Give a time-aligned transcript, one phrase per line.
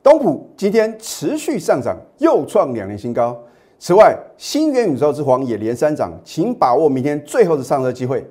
[0.00, 3.36] 东普今天持续上涨，又创两年新高。
[3.80, 8.24] 此外，新元宇宙之皇也连三涨，请把握明天最后的上车机会。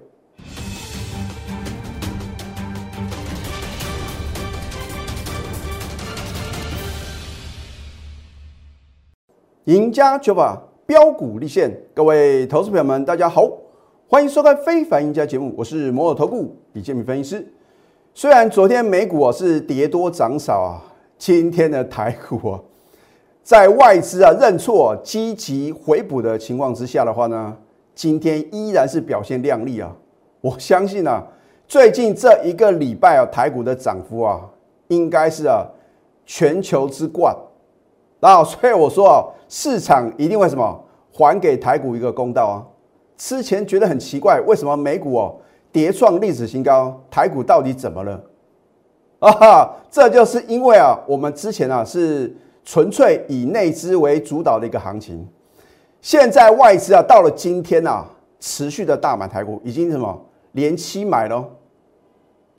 [9.65, 13.45] 赢家酒吧标股立现，各位投资朋友们，大家好，
[14.07, 17.53] 欢迎收看《非凡赢家》节目，我是摩尔投顾李建明分析师。
[18.13, 20.81] 虽然昨天美股啊是跌多涨少啊，
[21.17, 22.59] 今天的台股啊，
[23.43, 27.55] 在外资啊认错、积极回补的情况之下的话呢，
[27.93, 29.95] 今天依然是表现亮丽啊。
[30.41, 31.23] 我相信啊，
[31.67, 34.41] 最近这一个礼拜啊，台股的涨幅啊，
[34.89, 35.65] 应该是啊
[36.25, 37.35] 全球之冠。
[38.19, 39.33] 那所以我说啊。
[39.49, 42.67] 市场一定会什么还给台股一个公道啊！
[43.15, 45.33] 之前觉得很奇怪，为什么美股哦
[45.71, 48.21] 跌创历史新高，台股到底怎么了？
[49.19, 55.27] 啊哈，这就是因为啊，我们之前啊是纯粹以内资为主导的一个行情，
[56.01, 58.05] 现在外资啊到了今天啊
[58.39, 61.43] 持续的大买台股，已经什么连期买了。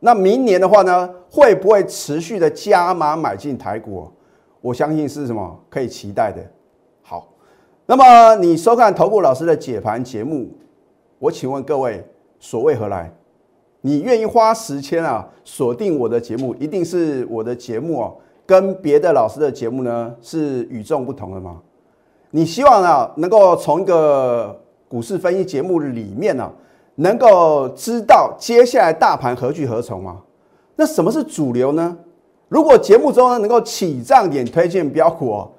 [0.00, 4.10] 那明年的话呢，会不会持续的加码买进台股？
[4.60, 6.42] 我相信是什么可以期待的。
[7.02, 7.28] 好
[7.86, 10.50] 那么你收看投顾老师的解盘节目，
[11.20, 12.04] 我请问各位
[12.40, 13.12] 所谓何来？
[13.80, 21.60] 你愿意花时间啊锁定我的节目，一定是我的节目哦，跟别的老师的节目呢是与众不同的吗？
[22.30, 26.50] 你希望啊能够从一个股市分析节目里面呢，
[26.96, 30.22] 能够知道接下来大盘何去何从吗？
[30.76, 31.96] 那什么是主流呢？
[32.48, 35.50] 如果节目中呢能够起涨点推荐标股哦。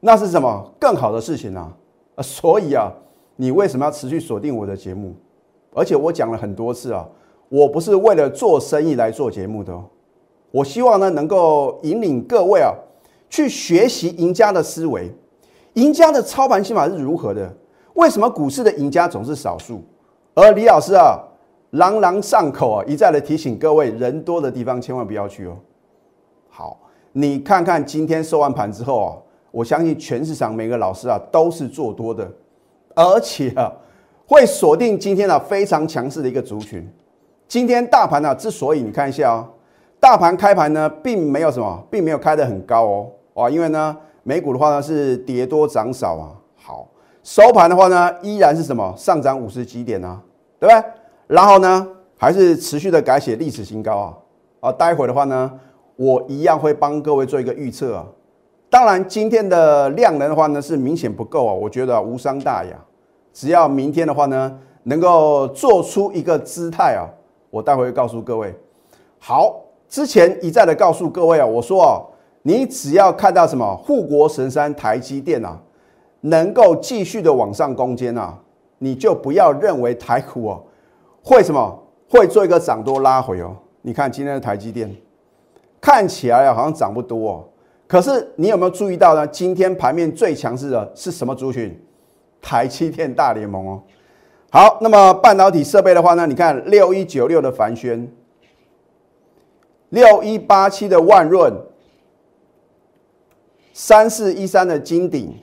[0.00, 1.72] 那是什么更好的事情呢？
[2.14, 2.88] 啊，所以啊，
[3.34, 5.12] 你为什么要持续锁定我的节目？
[5.74, 7.04] 而且我讲了很多次啊，
[7.48, 9.84] 我不是为了做生意来做节目的哦，
[10.50, 12.72] 我希望呢能够引领各位啊
[13.30, 15.10] 去学习赢家的思维，
[15.74, 17.52] 赢家的操盘心法是如何的？
[17.94, 19.82] 为什么股市的赢家总是少数？
[20.34, 21.18] 而李老师啊，
[21.70, 25.56] 朗朗上口啊，一再的提醒各位，人多的地方千万不要去哦。
[26.48, 26.80] 好，
[27.12, 29.16] 你看看今天收完盘之后啊。
[29.50, 32.30] 我相信全市场每个老师啊都是做多的，
[32.94, 33.72] 而且啊
[34.26, 36.86] 会锁定今天啊非常强势的一个族群。
[37.48, 39.48] 今天大盘呢之所以你看一下啊，
[39.98, 46.28] 大盘开盘呢并没有什么，并没有开得很高哦，啊，因为呢美股的话呢是跌多涨少啊。
[46.56, 46.86] 好，
[47.22, 50.20] 收盘的话呢依然是什么上涨五十几点啊，
[50.60, 50.84] 对不对？
[51.26, 51.88] 然后呢
[52.18, 54.14] 还是持续的改写历史新高啊。
[54.60, 55.50] 啊，待会的话呢
[55.96, 58.04] 我一样会帮各位做一个预测啊。
[58.68, 62.76] 当然，今天的量能的话呢是明显不够啊，我觉得无伤大雅。
[63.32, 67.08] 只要明天的话呢能够做出一个姿态啊，
[67.50, 68.54] 我待会会告诉各位。
[69.18, 72.00] 好，之前一再的告诉各位啊，我说啊，
[72.42, 75.58] 你只要看到什么护国神山台积电啊，
[76.20, 78.38] 能够继续的往上攻坚啊，
[78.78, 80.62] 你就不要认为台股哦
[81.22, 83.56] 会什么会做一个涨多拉回哦。
[83.82, 84.94] 你看今天的台积电
[85.80, 87.44] 看起来啊好像涨不多哦。
[87.86, 89.26] 可是你有没有注意到呢？
[89.26, 91.74] 今天盘面最强势的是什么族群？
[92.40, 93.82] 台积电大联盟哦。
[94.50, 96.26] 好，那么半导体设备的话呢？
[96.26, 98.10] 你看六一九六的凡轩，
[99.90, 101.52] 六一八七的万润，
[103.72, 105.34] 三四一三的金鼎，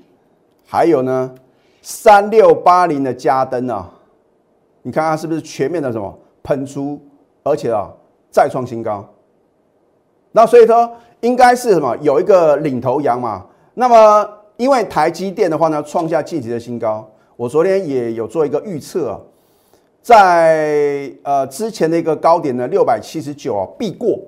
[0.65, 1.35] 还有呢
[1.81, 3.91] 三六八零的嘉登啊。
[4.81, 6.99] 你看它是不是全面的什么喷出，
[7.43, 7.91] 而且啊
[8.31, 9.07] 再创新高？
[10.31, 10.91] 那所以说。
[11.21, 11.97] 应该是什么？
[12.01, 13.43] 有一个领头羊嘛。
[13.73, 17.09] 那么，因为台积电的话呢，创下近期的新高。
[17.37, 19.19] 我昨天也有做一个预测，
[20.01, 24.19] 在呃之前的一个高点呢，六百七十九啊必过。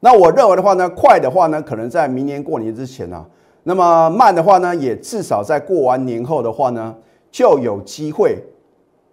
[0.00, 3.26] 那我认为的话呢，快的话呢，可能在明年过年之前啊。
[3.64, 6.94] 那么慢的话呢，也至少在过完年后的话呢，
[7.30, 8.38] 就有机会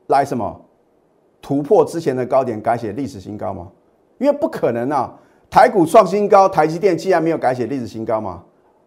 [0.07, 0.59] 来什么
[1.41, 3.67] 突破之前的高点，改写历史新高嘛？
[4.17, 5.13] 因为不可能啊。
[5.51, 8.43] 台股创新高，台积电既然没有改写历史新高嘛，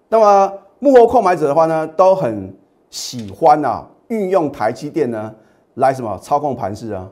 [0.09, 2.57] 那么幕后购买者的话呢，都很
[2.89, 5.35] 喜欢啊，运用台积电呢
[5.75, 7.11] 来什么操控盘势啊，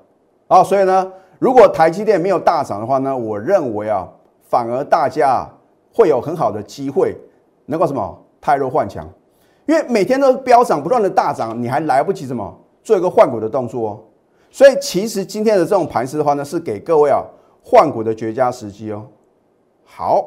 [0.48, 4.06] 啊，所以呢，如果台积电没有大涨的话呢，我认为啊，
[4.42, 5.48] 反而大家
[5.94, 7.16] 会有很好的机会
[7.64, 9.08] 能够什么太弱换强，
[9.64, 14.00] 因为每天都飙涨，不断的大涨，你还来不及什么做一个换股的动作哦，
[14.50, 17.24] 所以其实今天的这种盘势的话呢，是给各位啊
[17.64, 19.06] 换股的绝佳时机哦。
[19.84, 20.26] 好，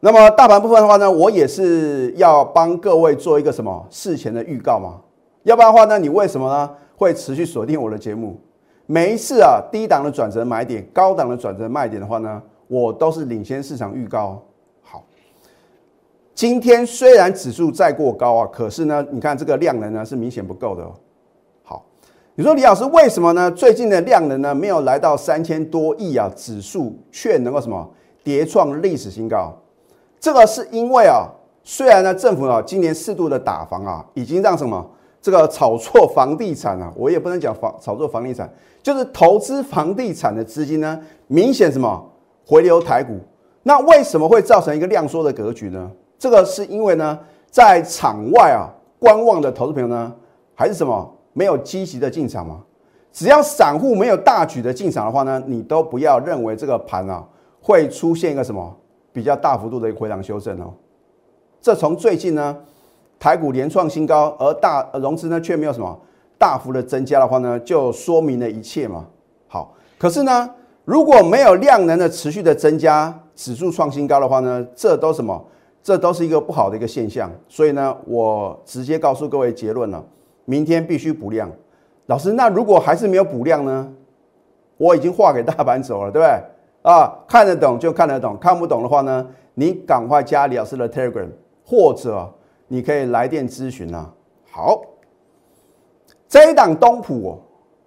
[0.00, 5.00] 那么大盘部分的话呢，我也是要帮各位做一个什么事前的预告嘛？
[5.48, 8.38] 要不然的话呢，你为什么呢会持续锁定我的节目？
[8.84, 14.42] 每一次啊，低档的转折买点，高档的转折卖点的话呢，我都是领先市场预告。
[14.82, 15.02] 好，
[16.34, 20.92] 今天虽然指数再过高啊，可是呢，你看这个量能呢是明显不够的哦。
[21.62, 21.86] 好，
[22.34, 23.50] 你说李老师为什么呢？
[23.50, 27.90] 最近的量能呢没有来到三千多亿啊，指数却能够什么
[28.22, 29.56] 跌创历史新高？
[30.20, 31.24] 这个是因为啊，
[31.64, 34.86] 虽然呢政府啊今年适度的打房啊，已经让什么
[35.28, 38.50] 这个炒作房地产啊，我也不能讲房炒作房地产，
[38.82, 42.02] 就是投资房地产的资金呢明显什么
[42.46, 43.18] 回流台股。
[43.62, 45.90] 那为什么会造成一个量缩的格局呢？
[46.18, 47.18] 这个是因为呢，
[47.50, 50.10] 在场外啊观望的投资朋友呢，
[50.54, 52.62] 还是什么没有积极的进场吗？
[53.12, 57.22] 只要散户没有大举的进场的话呢，你都不要认为这个盘啊
[57.60, 58.74] 会出现一个什么
[59.12, 60.72] 比较大幅度的一个回档修正哦。
[61.60, 62.56] 这从最近呢
[63.18, 65.98] 台股连创新高，而大融资呢却没有什么
[66.38, 69.04] 大幅的增加的话呢，就说明了一切嘛。
[69.48, 70.48] 好，可是呢，
[70.84, 75.44] 如果没有量能的持续的增加，指数创新高的话呢，这都什么？
[75.82, 77.30] 这都是一个不好的一个现象。
[77.48, 80.04] 所以呢，我直接告诉各位结论了：
[80.44, 81.50] 明天必须补量。
[82.06, 83.88] 老师，那如果还是没有补量呢？
[84.76, 86.42] 我已经画给大盘走了，对不对？
[86.82, 91.28] 啊，看得懂就看得懂，看不懂的话呢，你赶快加李老师的 Telegram，
[91.64, 92.32] 或者
[92.68, 94.08] 你可以来电咨询啊。
[94.50, 94.80] 好，
[96.28, 97.38] 这一档东普，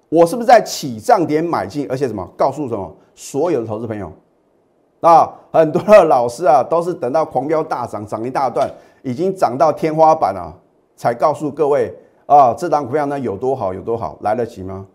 [0.09, 1.87] 我是不是在起涨点买进？
[1.89, 2.27] 而且什么？
[2.35, 2.93] 告诉什么？
[3.15, 4.11] 所有的投资朋友。
[5.01, 8.69] 啊，很多的老师啊，都是等到狂飙大涨，涨一大段，
[9.01, 10.53] 已经涨到天花板了，
[10.95, 11.91] 才告诉各位
[12.27, 14.85] 啊，这档股票呢有多好，有多好，来得及吗？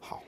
[0.00, 0.18] 好，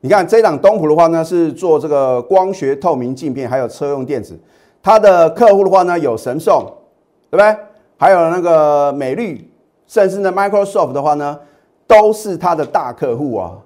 [0.00, 4.38] 你看这档东普的话呢，是做这个光学透明镜片，还有车用电子，
[4.80, 6.64] 它的客户的话呢有神送，
[7.30, 7.56] 对不对？
[7.96, 9.50] 还有那个美绿，
[9.86, 11.38] 甚至呢 Microsoft 的话呢，
[11.86, 13.58] 都是它的大客户啊。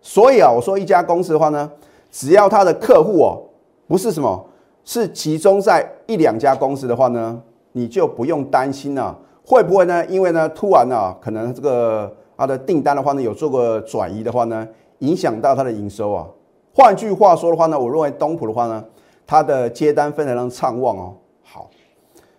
[0.00, 1.70] 所以啊，我说一家公司的话呢，
[2.10, 3.42] 只要它的客户哦。
[3.88, 4.46] 不是什么，
[4.84, 7.38] 是集中在一两家公司的话呢，
[7.72, 9.14] 你就不用担心了，
[9.44, 10.02] 会不会呢？
[10.06, 14.66] 因为呢，突然呢，可能这个它的订单的话呢，有做过转移的话呢，
[15.00, 16.26] 影响到它的营收啊。
[16.74, 18.82] 换句话说的话呢，我认为东普的话呢，
[19.26, 21.14] 它的接单非常的畅旺哦。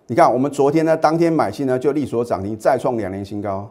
[0.08, 3.70] 你看我们昨天呢，当天买进呢，就力所涨停，再创两年新高。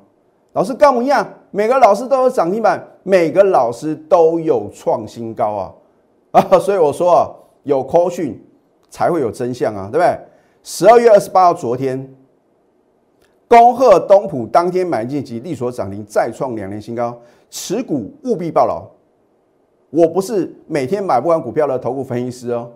[0.53, 5.75] 老师跟我们一样，每个老师都有涨停板，每个老师都有创新高啊
[6.33, 6.43] 啊！
[6.61, 7.31] 所以我说啊。
[7.65, 8.45] 有扣讯
[8.91, 10.19] 才会有真相啊，对不对？
[10.65, 12.13] 十二月二十八号，昨天，
[13.47, 17.17] 恭贺东普当天买进及利所涨停，再创两年新高，
[17.51, 18.85] 持股务必报牢。
[19.91, 22.69] 我不是每天买不完股票的投顾分析师哦，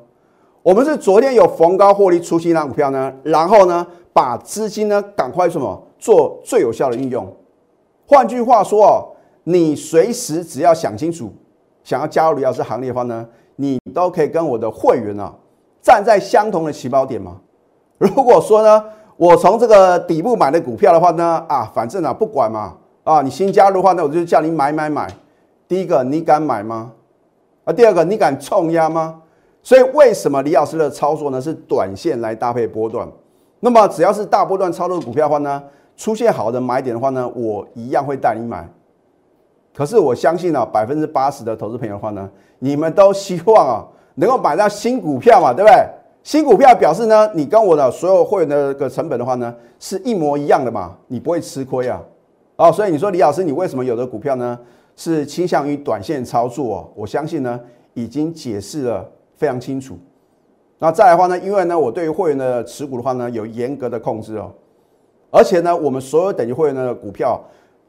[0.66, 7.24] 我们是昨天有逢高获利出新那股票呢，然后呢，把资金呢赶快什么做最有效的运用。
[8.04, 9.06] 换句话说哦，
[9.44, 11.32] 你随时只要想清楚，
[11.84, 13.24] 想要加入李老师行列的话呢？
[13.54, 15.32] 你都可以跟我的会员啊
[15.80, 17.36] 站在相同的起跑点嘛？
[17.98, 18.84] 如果说呢，
[19.16, 25.06] 我从这个底部买的股票的话呢，啊，反正啊不管嘛，啊，你新加入的话，那我就叫你买买买。
[25.68, 26.90] 第一个，你敢买吗？
[27.62, 29.22] 啊，第二个，你敢冲压吗？
[29.66, 33.04] 所以为什么李老师的操作呢是短线来搭配波段？
[33.58, 35.60] 那么只要是大波段操作的股票的话呢，
[35.96, 38.64] 出现好的买点的话呢，我一样会带你买。
[39.74, 42.30] 可是我相信呢，百分之八十的投资朋友的话呢，
[42.60, 43.84] 你们都希望啊，
[44.14, 45.84] 能够买到新股票嘛，对不对？
[46.22, 52.00] 新股票表示呢，你跟我的所有会员的个成本的话呢，是一模一样的嘛，你不会吃亏啊。
[52.54, 54.56] 哦，所以你说李老师，你为什么有的股票呢
[54.94, 56.76] 是倾向于短线操作？
[56.76, 57.58] 哦我相信呢，
[57.94, 59.04] 已经解释了
[59.36, 59.96] 非常清楚。
[60.78, 64.52] 那再来的话呢，因为呢，我对于会员的持股的话呢，有严格的控制哦，
[65.30, 67.40] 而且呢，我们所有等级会员的股票。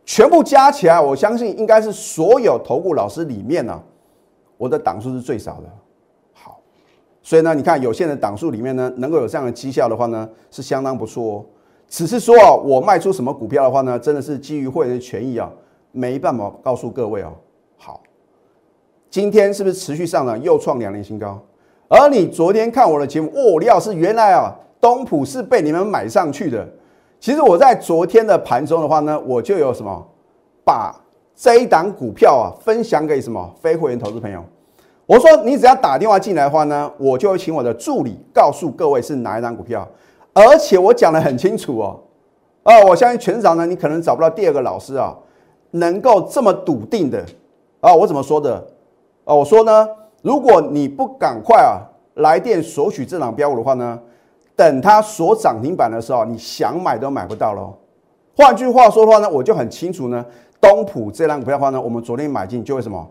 [0.10, 3.78] 全部加起来，我相信应该是所有投顾老师里面呢，
[4.58, 5.64] 我的档数是最少的。
[6.32, 6.62] 好，
[7.22, 11.46] 所以呢，你看有限的档数里面呢，能够有这样的绩效的话呢，是相当不错哦。
[11.90, 15.52] 只是说啊，我卖出什么股票的话呢，真的是基于会员的权益啊，
[15.92, 17.34] 没办法告诉各位哦。
[19.10, 21.40] 今天是不是持续上涨，又创两年新高？
[21.88, 26.68] 而你昨天看我的节目，哦，李老师原来啊，东普是被你们买上去的。
[27.20, 30.06] 其实我在昨天的盘中的话呢，我就有什么
[30.66, 30.94] 把
[31.34, 34.44] 这一档股票啊分享给什么非会员投资朋友。
[35.06, 39.88] 我说你只要打电话进来的话呢，我就会请我的助理告诉各位是哪一档股票，
[40.34, 42.00] 而且我讲的很清楚哦。
[42.64, 45.18] 啊，我相信全场呢，你可能找不到第二个老师啊，
[45.72, 47.26] 能够这么笃定的
[47.80, 47.94] 啊。
[47.94, 48.68] 我怎么说的？
[49.28, 49.88] 啊，我说呢，
[50.22, 51.84] 如果你不赶快啊
[52.16, 54.00] 来电索取这档标股的话呢？
[54.56, 57.76] 等它锁涨停板的时候，你想买都买不到喽。
[58.36, 60.26] 换句话说的话呢，我就很清楚呢，
[60.62, 63.06] 东普这张股票的话呢，我们昨天买进就会什么，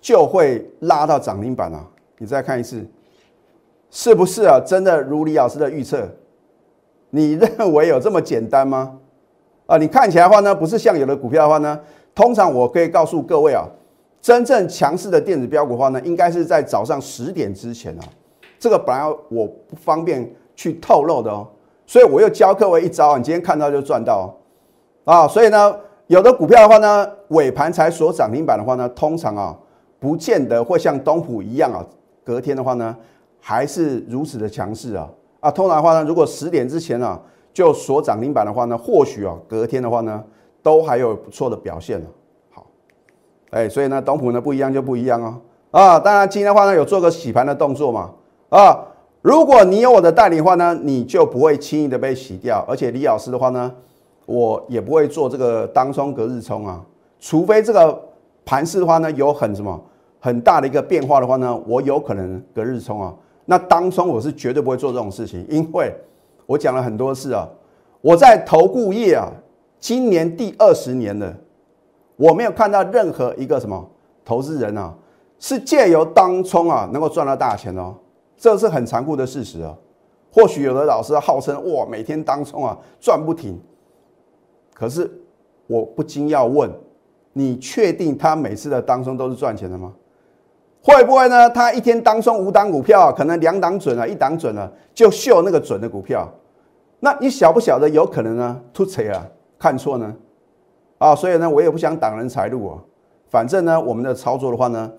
[0.00, 1.86] 就会拉到涨停板啊。
[2.18, 2.84] 你再看一次，
[3.90, 4.60] 是不是啊？
[4.60, 6.06] 真的如李老师的预测？
[7.10, 8.98] 你认为有这么简单吗？
[9.66, 11.80] 啊，你看起来的话呢，不是像有的股票的话呢，
[12.14, 13.64] 通常我可以告诉各位啊，
[14.24, 18.02] 真正强势的电子标股的话呢，应该是在早上十点之前啊。
[18.58, 21.46] 这个本来我不方便去透露的哦，
[21.84, 24.34] 所以我又教各位一招，你今天看到就赚到
[25.04, 25.28] 啊。
[25.28, 25.76] 所以呢，
[26.06, 29.54] 有的股票的话呢，尾盘才锁涨停板的话呢，通常啊，
[30.00, 31.84] 不见得会像东普一样啊，
[32.24, 32.96] 隔天的话呢，
[33.38, 35.06] 还是如此的强势啊。
[35.40, 37.20] 啊，通常的话呢，如果十点之前啊
[37.52, 40.24] 就锁涨停板的话呢，或许啊隔天的话呢
[40.62, 42.06] 都还有不错的表现了。
[42.06, 42.23] 好，
[43.54, 45.40] 哎，所以呢，东普呢不一样就不一样哦。
[45.70, 48.10] 啊，当然今天的话呢有做个洗盘的动作嘛。
[48.48, 48.76] 啊，
[49.22, 52.64] 如果你有我的代理的话呢，你就不会轻易的被洗掉。
[52.68, 53.72] 而且李老师的话呢，
[54.26, 56.82] 我也不会做这个当冲隔日冲啊，
[57.20, 57.96] 除非这个
[58.44, 59.80] 盘势的话呢有很什么
[60.18, 63.14] 很大的一个变化的话呢，我有可能隔日冲啊。
[63.44, 65.94] 那当中我是绝对不会做这种事情，因为
[66.44, 67.48] 我讲了很多次啊，
[68.00, 69.30] 我在投顾业啊，
[69.78, 71.32] 今年第二十年了，
[72.16, 73.88] 我没有看到任何一个什么
[74.24, 74.94] 投资人啊，
[75.38, 77.94] 是借由当冲啊能够赚到大钱哦，
[78.36, 79.74] 这是很残酷的事实啊。
[80.32, 83.60] 或许有的老师号称哇每天当冲啊赚不停，
[84.72, 85.10] 可是
[85.66, 86.70] 我不禁要问，
[87.32, 89.92] 你确定他每次的当冲都是赚钱的吗？
[90.82, 91.48] 会不会呢？
[91.48, 96.28] 他一天当中五档股票，可能两档准了，一档准了，就秀那个准的股票。
[97.00, 98.60] 那你晓不晓得有可能呢？
[98.72, 99.26] 突锤啊，
[99.58, 100.14] 看错呢？
[100.98, 102.78] 啊，所以呢，我也不想挡人财路啊。
[103.28, 104.90] 反正呢，我们的操作的话呢，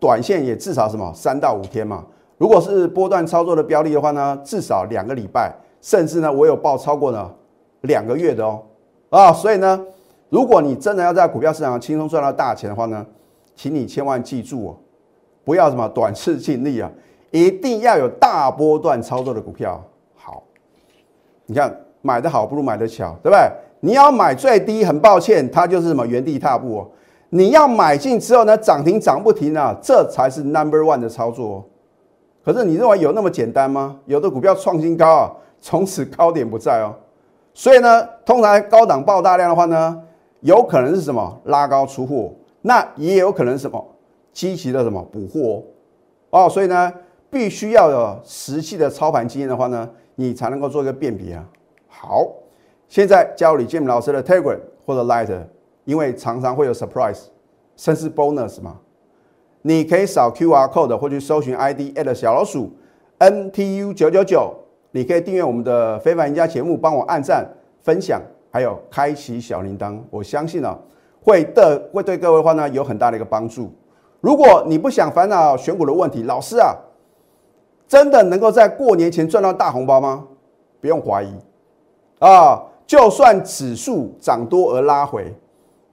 [0.00, 2.04] 短线也至少什么三到五天嘛。
[2.38, 7.30] 如果是波段操作的标的的话呢，至少两个礼拜，甚至呢，我有报超过呢
[7.82, 8.60] 两个月的哦。
[9.10, 9.80] 啊，所以呢，
[10.28, 13.06] 如果你真的要在股票市场上轻松赚到大钱的话呢，
[13.54, 14.76] 请你千万记住哦。
[15.44, 16.90] 不要什么短视尽力啊，
[17.30, 19.80] 一定要有大波段操作的股票。
[20.16, 20.42] 好，
[21.46, 23.38] 你看买的好不如买的巧，对不对？
[23.84, 26.88] 你要买最低，很抱歉，它就是什么原地踏步哦。
[27.28, 31.64] 你要买进之后呢，涨停涨不停啊，这才是 number one 的操作哦。
[32.42, 33.98] 可是你认为有那么简单吗？
[34.06, 36.94] 有的股票创新高啊，从此高点不在哦。
[37.52, 40.00] 所以呢，通常高档爆大量的话呢，
[40.40, 43.86] 有可能是什么拉高出货，那也有可能什么。
[44.32, 45.62] 积极的什么补货
[46.30, 46.92] 哦，所以呢，
[47.30, 51.44] 必须要有实际的操盘经验的话呢，你才能够做一个辨别啊。
[51.86, 52.26] 好，
[52.94, 55.28] 现在加入李建明老师的 Telegram 或者 Light，
[55.84, 57.22] 因为常常会有 surprise，
[57.74, 58.76] 甚至 bonus 嘛。
[59.62, 62.70] 你可以扫 QR code 或去搜寻 ID at 小老鼠
[63.18, 64.54] NTU 九九九，
[64.92, 67.44] 你可以订阅我们的非凡赢家节目，帮我按赞、
[67.82, 68.22] 分享，
[68.52, 69.98] 还有开启小铃铛。
[70.08, 70.78] 我相信呢，
[71.20, 73.72] 会的会对各位的话呢有很大的一个帮助。
[74.20, 76.72] 如果你不想烦恼选股的问题，老师啊，
[77.88, 80.28] 真的能够在过年前赚到大红包吗？
[80.80, 81.34] 不用怀疑
[82.20, 85.34] 啊，就算指数涨多而拉回，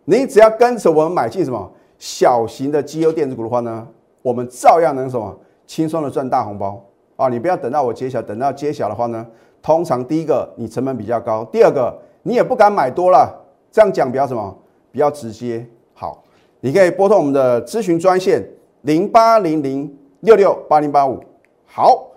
[0.06, 3.88] 你只要跟着我们买进什么小型的绩优电子股的话呢，
[4.22, 6.84] 我们照样能什么轻松的赚大红包
[7.16, 7.30] 啊！
[7.30, 9.26] 你不要等到我揭晓，等到揭晓的话呢，
[9.62, 13.34] 通常第一个你成本比较高，第二个你也不敢买多了，
[13.72, 14.58] 这样讲比较什么
[14.92, 15.66] 比较直接。
[15.94, 16.24] 好。
[16.64, 18.48] 你可以拨通我们的咨询专线
[18.82, 21.20] 零八零零六六八零八五。
[21.66, 22.11] 好，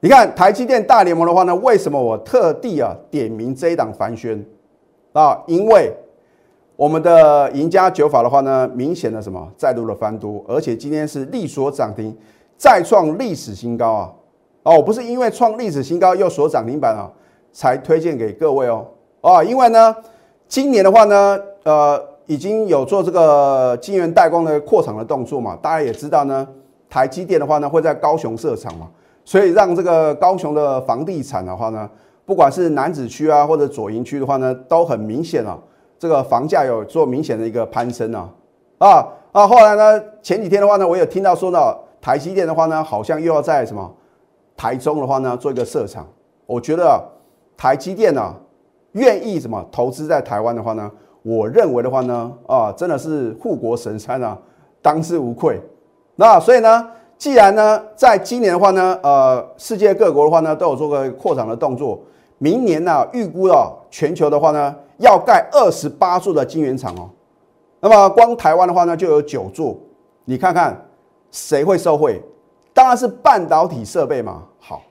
[0.00, 4.44] 你看台积电大联盟的话呢，为什么我特地啊点名这一档凡轩
[5.12, 5.42] 啊？
[5.46, 5.92] 因为
[6.76, 12.16] 我们的赢家九法的话呢，明显的什么再度的翻多，而且今天是力所涨停，
[12.56, 14.12] 再创历史新高啊！
[14.62, 17.10] 哦，不是因为创历史新高又锁涨停板啊，
[17.52, 18.86] 才推荐给各位哦。
[19.22, 19.96] 哦，因为呢，
[20.46, 22.02] 今年的话呢，呃。
[22.28, 25.56] 已经有做这个晶圆代工的扩厂的动作嘛？
[25.62, 26.44] 大家也知道呢，
[26.90, 28.88] 台积电的话呢会在高雄设厂嘛，
[29.26, 31.90] 所以让这个高雄的房地产的话呢，
[32.24, 35.58] 不管是南子区啊或者左营区的话呢，都很明显啊，
[35.98, 38.30] 这个房价有做明显的一个攀升啊
[38.78, 39.46] 啊啊！
[39.48, 41.58] 后来呢，前几天的话呢，我有听到说呢，
[42.00, 43.92] 台积电的话呢，好像又要在什么
[44.56, 46.06] 台中的话呢做一个设厂。
[46.46, 47.02] 我觉得
[47.56, 48.32] 台积电呢
[48.92, 50.88] 愿意什么投资在台湾的话呢？
[51.22, 54.38] 我认为的话呢，啊，真的是护国神山啊，
[54.80, 55.60] 当之无愧。
[56.14, 61.98] 那所以呢，既然呢，在今年的话呢，呃，世界各国的话呢，都有做个扩厂的动作。
[62.38, 67.08] 明年呢，预估啊，全球的话呢，要盖二十八座的晶圆厂哦。
[67.80, 69.76] 那么光台湾的话呢，就有九座。
[70.26, 70.86] 你看看
[71.30, 72.22] 谁会受惠？
[72.74, 74.42] 当然是半导体设备嘛。
[74.58, 74.82] 好，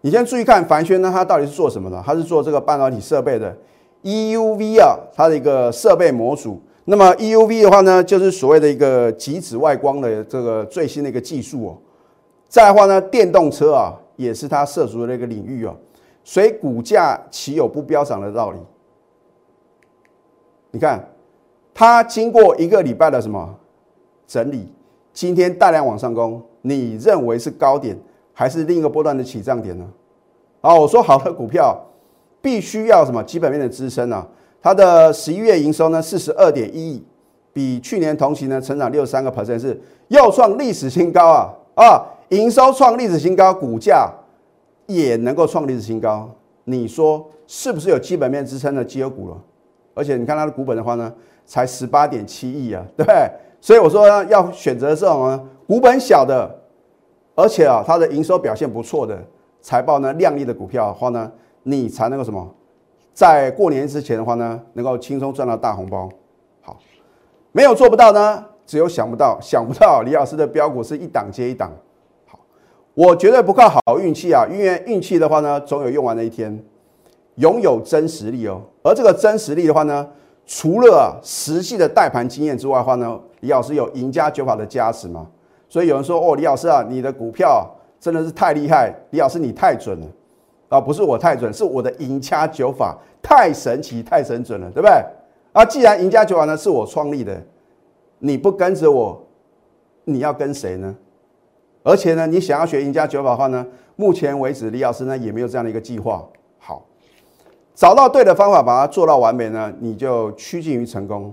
[0.00, 2.02] 你先注意看凡轩呢，他到底是做什么的？
[2.04, 3.56] 他是做这个半导体设备的。
[4.02, 6.60] EUV 啊，它的一个设备模组。
[6.84, 11.78] 那么 EUV 的话呢，就是所谓的一个极紫外光的这个最新的一个技术哦。
[12.48, 15.76] 再的话呢，电动车啊，也是它涉足的一个领域哦。
[16.24, 18.58] 所以股价岂有不飙涨的道理？
[20.72, 21.08] 你看，
[21.72, 23.54] 它经过一个礼拜的什么
[24.26, 24.72] 整理，
[25.12, 27.96] 今天大量往上攻，你认为是高点，
[28.32, 29.88] 还是另一个波段的起涨点呢？
[30.60, 31.78] 啊，我说好的股票
[32.42, 34.26] 必须要什么基本面的支撑啊？
[34.62, 37.04] 它的十一月营收呢，四十二点一亿，
[37.52, 41.54] 比去年同期呢成长六十三个 percent，是又创历史新高啊！
[41.76, 44.12] 啊，营收创历史新高，股价
[44.86, 46.28] 也能够创历史新高，
[46.64, 49.36] 你说是不是有基本面支撑的绩优股了？
[49.94, 51.12] 而且你看它的股本的话呢，
[51.46, 53.30] 才十八点七亿啊，对不对？
[53.60, 56.48] 所以我说要选择这种股本小的，
[57.34, 59.18] 而且啊它的营收表现不错的，
[59.60, 61.30] 财报呢亮丽的股票的话呢，
[61.62, 62.54] 你才能够什么，
[63.20, 66.08] 在过年之前的话呢，能够轻松赚到大红包。
[66.62, 66.78] 好，
[67.52, 71.70] 没有做不到呢，只有想不到， 想不到李老师的标股是一档接一档。
[72.26, 72.38] 好，
[72.94, 76.58] 我绝对不靠好运气啊，因为运气的话呢，总有用完的一天。
[77.34, 80.08] 拥有真实力哦，而这个真实力的话呢，
[80.46, 85.26] 除了实际的带盘经验之外的话呢，李老师有赢家九法的加持嘛？
[85.68, 90.06] 所以有人说哦，李老师啊，你的股票真的是太厉害，李老师你太准了
[90.70, 90.80] 啊！
[90.80, 94.92] 不是我太准，是我的赢家九法太神奇、太神准了，对不对？
[95.52, 97.42] 啊，既然赢家九法呢是我创立的，
[98.20, 99.20] 你不跟着我，
[100.04, 100.96] 你要跟谁呢？
[101.82, 106.24] 而且呢，你想要学赢家九法的话呢，目前为止李老师呢也没有这样的一个计划。
[106.58, 106.86] 好。
[107.74, 111.32] 找到对的方法，把它做到完美呢，你就趋近于成功。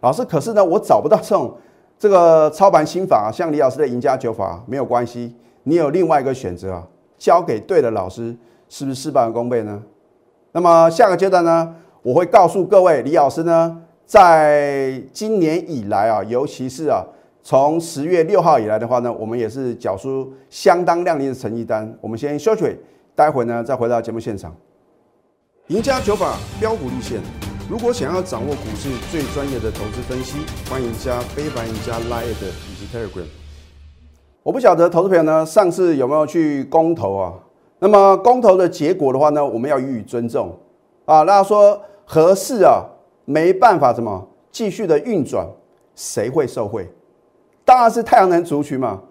[0.00, 1.54] 老师，可是呢，我找不到这种
[1.98, 6.88] 这个操盘心法，啊像李老师的赢家九法没有关系，你有另外一个选择啊，
[7.18, 8.34] 交给对的老师，
[8.76, 9.80] 是不是事半功倍呢？
[10.50, 17.04] 那么下个阶段呢，我会告诉各位，李老师呢，在今年以来啊，尤其是啊，
[17.40, 21.96] 从十月六号以来的话呢，我们也是缴出相当亮丽的成绩单。
[22.00, 22.76] 我们先休息，
[23.14, 24.52] 待会呢再回到节目现场。
[25.68, 27.20] 赢家九法标股立线。
[27.70, 33.28] 如果想要掌握股市最专业的投资分析，欢迎加非凡、赢家 Line 以及 Telegram。
[34.42, 37.34] 我不晓得投资朋友呢上次有没有去公投啊？
[37.84, 40.50] 那么公投的结果的话呢，我们要予以尊重
[41.04, 41.20] 啊。
[41.24, 42.82] 那说合适啊，
[43.26, 45.46] 没办法怎么继续的运转，
[45.94, 46.90] 谁会受贿？
[47.62, 49.02] 当然是太阳能族群嘛。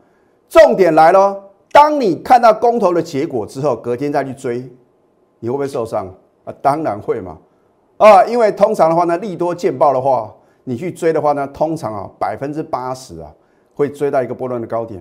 [0.50, 1.40] 重点来了，
[1.72, 4.68] 当你看到公投的结果之后，隔天再去追，
[5.38, 6.08] 你会不会受伤？
[6.44, 7.38] 啊，当然会嘛，
[7.98, 10.34] 啊，因为通常的话呢，利多见报的话，
[10.64, 13.32] 你去追的话呢，通常啊，百分之八十啊，
[13.76, 15.00] 会追到一个波段的高点。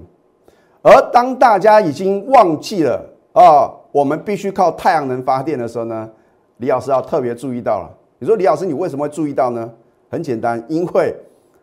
[0.82, 6.08] 而当大家已经忘记了啊，我们必须靠太阳能发电的时候呢，
[6.58, 7.90] 李老师要特别注意到了。
[8.18, 9.70] 你说李老师，你为什么会注意到呢？
[10.10, 11.14] 很简单，因为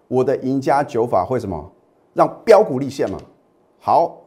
[0.07, 1.71] 我的赢家九法会什么，
[2.13, 3.17] 让标股立现嘛。
[3.79, 4.17] 好，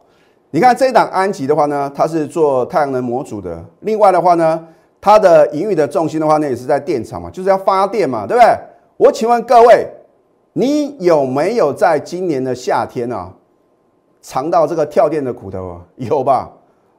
[0.50, 3.64] 你看这一档安吉的话呢，它是做太阳能模组的。
[3.80, 4.68] 另外的话呢。
[5.04, 8.56] 它的营运的重心的话呢，也是在电厂嘛，就是要发电嘛，对不对？
[8.96, 9.84] 我请问各位，
[10.52, 13.34] 你有没有在今年的夏天啊，
[14.20, 15.80] 尝到这个跳电的苦头啊？
[15.96, 16.48] 有吧？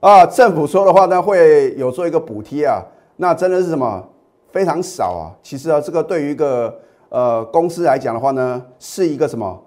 [0.04, 2.84] 啊，政府说的话呢，会有做一个补贴啊，
[3.16, 4.06] 那真的是什么
[4.52, 5.32] 非常少啊。
[5.42, 9.58] 其实啊，这个对于一个呃公司来讲的话呢，是一个什么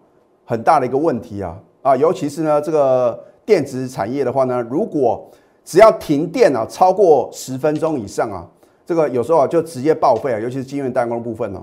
[0.44, 5.26] 很大的一个问题啊啊，尤其是呢这个电子产业的话呢，如果
[5.64, 8.46] 只要停电啊，超过十分钟以上啊，
[8.84, 11.60] 这个有时候啊就直接报废啊，尤其是晶圆代工部分哦。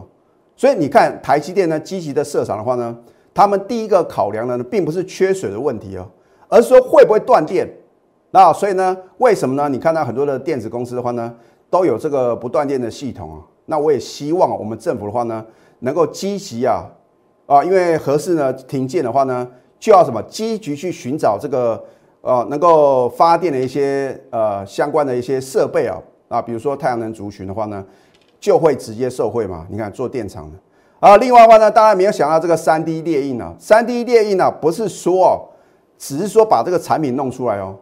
[0.55, 2.97] 所以你看台积电呢积极的设厂的话呢，
[3.36, 6.07] 他们第一个考量的呢，并不是缺水的问题哦，
[6.47, 7.69] 而是说会不会断电。
[8.34, 9.69] 那所以呢，为什么呢？
[9.69, 11.32] 你看到很多的电子公司的话呢，
[11.69, 13.39] 都有这个不断电的系统啊。
[13.67, 15.46] 那我也希望我们政府的话呢，
[15.80, 16.84] 能够积极啊
[17.46, 19.48] 啊，因为合适呢停建的话呢，
[19.80, 21.82] 就要什么积极去寻找这个。
[22.26, 27.84] 呃，能够发电的一些呃相关的一些设备啊啊，比如说太阳能族群的话呢，
[28.39, 29.67] 就会直接受惠嘛。
[29.69, 30.58] 你看做电厂的
[31.02, 35.52] 啊，另外的话呢，大家没有想到这个三 D 列印啊，三 D 列印啊，不是说哦，
[35.98, 37.76] 只是说把这个产品弄出来哦，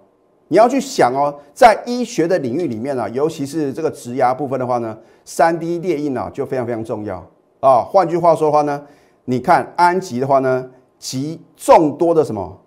[0.51, 7.25] 你要去想哦，在医学的领域里面啊，尤其是这个植牙部分的话呢，三 D 列印啊就非常非常重要
[7.61, 7.81] 啊。
[7.81, 8.83] 换句话说的话呢，
[9.23, 12.59] 你看安吉的话呢，集众多的什么？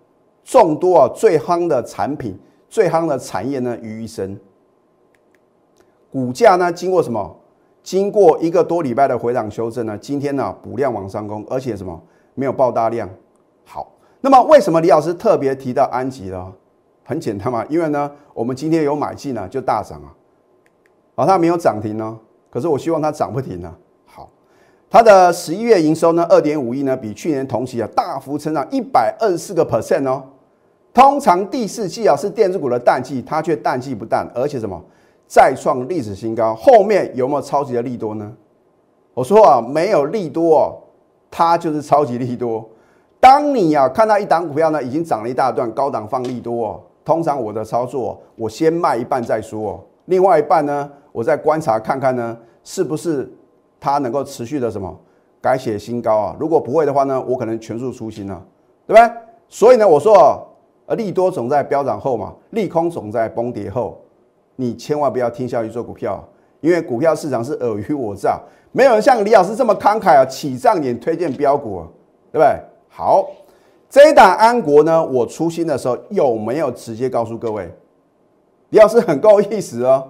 [0.43, 2.35] 众多啊最夯的产品、
[2.67, 4.39] 最夯的产业呢于一身，
[6.11, 7.39] 股价呢经过什么？
[7.83, 12.01] 经过一个多礼拜的回档修正呢，今天呢补量往上攻，而且什么
[12.33, 13.07] 没有爆大量。
[13.63, 16.51] 好，那么为什么李老师特别提到安吉呢？
[17.05, 20.09] 很简单嘛，因为呢我们今天有买进呢就大涨啊，
[21.15, 22.17] 啊它没有涨停呢，
[22.49, 23.73] 可是我希望它涨不停啊。
[24.05, 24.29] 好
[24.89, 30.23] 它的十一月营收呢二点五亿呢，比去年同期啊大幅成长一百二十四个 percent 哦。
[30.93, 34.81] 通常第四季啊是电子股的淡季，它却淡季不淡，而且什么
[35.27, 38.33] 再创历史新高，后面有没有超级的利多呢？
[39.13, 40.75] 我说啊，没有利多哦，
[41.29, 42.67] 它就是超级利多。
[43.19, 53.31] 当你啊看到一档股票呢已经涨了一大段，高档放利多哦，通常我的操作，我先卖一半再说，另外一半呢，我再观察看看呢，是不是
[53.79, 54.93] 它能够持续的什么
[55.39, 56.35] 改写新高啊？
[56.39, 58.43] 如果不会的话呢，我可能全数出清了，
[58.87, 59.15] 对不对？
[59.47, 60.45] 所以呢，我说，
[60.87, 64.01] 呃，利多总在飙涨后嘛，利空总在崩跌后，
[64.55, 66.21] 你千万不要听消息做股票，
[66.61, 68.41] 因为股票市场是尔虞我诈，
[68.71, 71.83] 没有人像李老师这么慷慨啊，起涨点推荐标股，
[72.31, 72.59] 对不对？
[72.89, 73.27] 好，
[73.89, 77.73] 这一档安国呢，我出新的时候有没有直接告诉各位？
[78.69, 80.07] 李老师很够意思哦，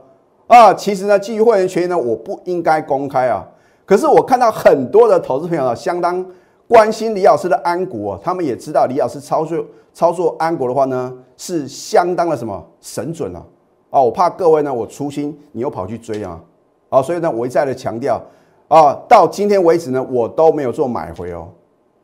[0.48, 3.46] 啊，其实呢，基于会员权益呢，我不应该公开啊，
[3.86, 6.26] 可是我看到很多的投资朋友啊，相当。
[6.68, 13.46] 关心李老师的安国，他们也知道李老师操作操作安国的话呢，是相当的什么神准啊！
[13.92, 16.42] 啊，我怕各位呢，我粗心，你又跑去追啊！
[16.90, 18.20] 啊，所以呢，我一再的强调
[18.68, 21.48] 啊，到今天为止呢，我都没有做买回哦。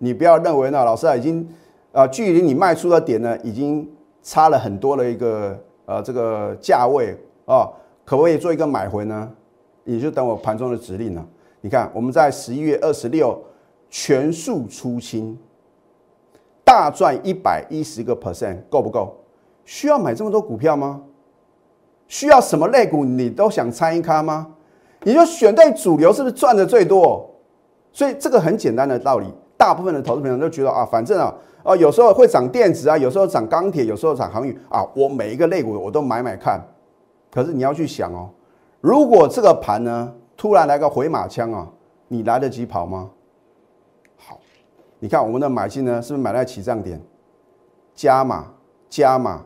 [0.04, 1.48] 你不要认为呢，老师啊，已经
[1.92, 3.88] 啊，距离你卖出的点呢，已经
[4.24, 7.70] 差了很多的一个呃这个价位啊，
[8.04, 9.32] 可不可以做一个买回呢？
[9.84, 11.24] 你就等我盘中的指令了。
[11.62, 13.40] 你看，我们在十一月二十六。
[13.94, 15.38] 全数出清，
[16.64, 19.14] 大赚一百一十个 percent，够不够？
[19.66, 21.02] 需要买这么多股票吗？
[22.08, 24.48] 需要什么类股你都想参一咖吗？
[25.04, 27.30] 你就选对主流，是不是赚的最多？
[27.92, 29.28] 所以这个很简单的道理，
[29.62, 31.32] 大部分的投资朋友都觉得啊，反正啊，
[31.64, 36.60] 啊有时候会涨电子啊，有时候涨钢铁，有时候涨航运啊，我每一个类股我都买买看。
[37.30, 38.28] 可是你要去想哦，
[38.82, 41.68] 如果这个盘呢突然来个回马枪啊，
[42.08, 43.12] 你来得及跑吗？
[44.18, 44.40] 好
[44.98, 47.00] 你看我们的买进呢，是不是买在起涨点，
[47.94, 48.48] 加码
[48.90, 49.44] 加码，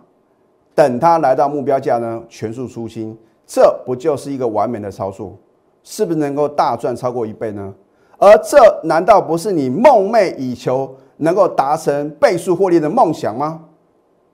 [0.74, 5.38] 等它来到目标价呢，全数出清，这不就是一个完美的操作？
[5.84, 7.74] 是不是能够大赚超过一倍呢？
[8.18, 13.62] 而这难道不是你梦寐以求能够达成倍数获利的梦想吗？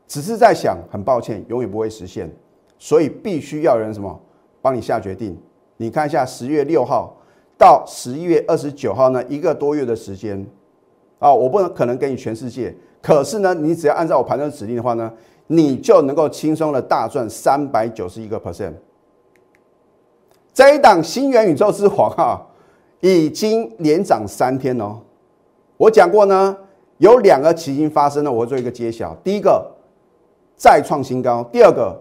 [0.07, 2.29] 只是在想，很抱歉，永远不会实现，
[2.77, 4.19] 所以必须要人什么
[4.61, 5.37] 帮你下决定？
[5.77, 7.15] 你看一下十月六号
[7.57, 10.45] 到十一月二十九号呢，一个多月的时间。
[11.19, 15.13] 啊，我不能可能给你全世界，可是呢，你只要按照我盘中指令的话呢，
[15.45, 18.73] 你就能够轻松的大赚三百九十一个 percent。
[20.51, 22.41] 这一档新元宇宙之皇啊，
[23.01, 24.99] 已经连涨三天哦。
[25.77, 26.55] 我讲过呢，
[26.99, 29.13] 有两个奇迹发生了，我会做一个揭晓。
[29.23, 29.69] 第一个
[30.55, 31.99] 再创新高，第二个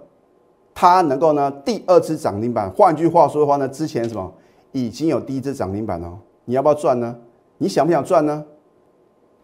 [0.74, 2.70] 它能够呢第二次涨停板。
[2.70, 4.32] 换句话说的话呢，之前什么
[4.72, 7.16] 已经有第一次涨停板哦，你要不要赚呢？
[7.58, 8.44] 你想不想赚呢？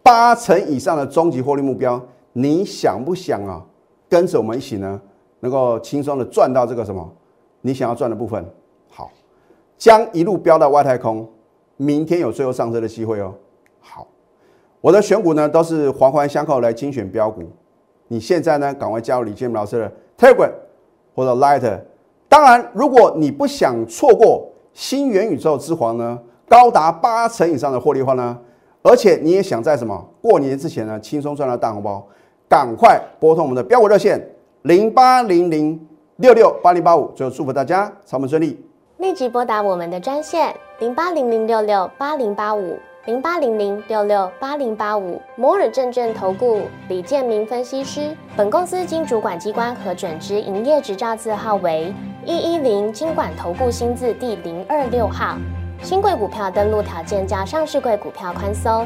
[0.03, 2.01] 八成以上的终极获利目标，
[2.33, 3.65] 你想不想啊？
[4.07, 5.01] 跟着我们一起呢，
[5.41, 7.11] 能够轻松的赚到这个什么？
[7.61, 8.45] 你想要赚的部分，
[8.89, 9.11] 好，
[9.77, 11.27] 将一路飙到外太空，
[11.77, 13.33] 明天有最后上车的机会哦。
[13.79, 14.05] 好，
[14.81, 17.43] 我的选股呢都是环环相扣来精选标股。
[18.07, 20.51] 你现在呢，赶快加入李建明老师的 Telegram
[21.15, 21.79] 或者 Light。
[22.29, 28.37] 当然，如果你不想错过新元宇宙之皇呢，高达八成以上的获利话呢？
[28.83, 32.05] 而且你也想在什么过年之前呢，轻松赚到大红包，
[32.47, 34.21] 赶快拨通我们的标股热线
[34.63, 35.87] 零八零零
[36.17, 38.57] 六六八零八五，最后祝福大家操盘顺利。
[38.97, 48.15] 立即拨打我们的专线零八零零六六八零八五零八零零六六八零八五摩尔证券投顾李建明分析师。
[48.35, 51.91] 本公司经主管机关核准之营业执照字号为
[52.23, 55.35] 一一零金管投顾新字第零二六号。
[55.81, 58.85] 新贵股票登录条件较上市贵股票宽松，